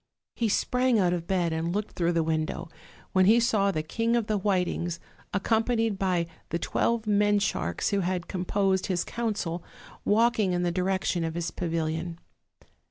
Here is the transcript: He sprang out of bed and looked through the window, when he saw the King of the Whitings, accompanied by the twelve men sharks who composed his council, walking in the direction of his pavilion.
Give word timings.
He 0.33 0.49
sprang 0.49 0.97
out 0.97 1.13
of 1.13 1.27
bed 1.27 1.53
and 1.53 1.75
looked 1.75 1.91
through 1.91 2.13
the 2.13 2.23
window, 2.23 2.69
when 3.11 3.25
he 3.25 3.39
saw 3.39 3.69
the 3.69 3.83
King 3.83 4.15
of 4.15 4.25
the 4.25 4.35
Whitings, 4.39 4.99
accompanied 5.31 5.99
by 5.99 6.25
the 6.49 6.57
twelve 6.57 7.05
men 7.05 7.37
sharks 7.37 7.89
who 7.89 8.01
composed 8.21 8.87
his 8.87 9.03
council, 9.03 9.63
walking 10.03 10.53
in 10.53 10.63
the 10.63 10.71
direction 10.71 11.23
of 11.23 11.35
his 11.35 11.51
pavilion. 11.51 12.17